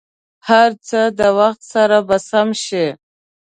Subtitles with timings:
[0.49, 2.87] هر څه د وخت سره به سم شي.